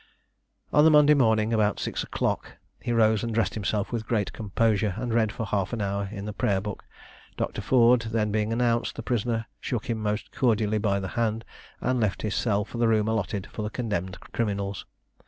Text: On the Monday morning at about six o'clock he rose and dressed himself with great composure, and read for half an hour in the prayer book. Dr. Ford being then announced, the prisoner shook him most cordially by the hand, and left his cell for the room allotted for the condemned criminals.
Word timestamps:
On 0.73 0.83
the 0.83 0.89
Monday 0.89 1.13
morning 1.13 1.51
at 1.53 1.53
about 1.53 1.79
six 1.79 2.01
o'clock 2.01 2.53
he 2.81 2.91
rose 2.91 3.23
and 3.23 3.35
dressed 3.35 3.53
himself 3.53 3.91
with 3.91 4.07
great 4.07 4.33
composure, 4.33 4.95
and 4.97 5.13
read 5.13 5.31
for 5.31 5.45
half 5.45 5.73
an 5.73 5.79
hour 5.83 6.09
in 6.11 6.25
the 6.25 6.33
prayer 6.33 6.59
book. 6.59 6.83
Dr. 7.37 7.61
Ford 7.61 8.07
being 8.11 8.31
then 8.31 8.51
announced, 8.51 8.95
the 8.95 9.03
prisoner 9.03 9.45
shook 9.59 9.91
him 9.91 9.99
most 10.01 10.31
cordially 10.31 10.79
by 10.79 10.99
the 10.99 11.09
hand, 11.09 11.45
and 11.81 11.99
left 11.99 12.23
his 12.23 12.33
cell 12.33 12.65
for 12.65 12.79
the 12.79 12.87
room 12.87 13.07
allotted 13.07 13.45
for 13.51 13.61
the 13.61 13.69
condemned 13.69 14.19
criminals. 14.33 14.87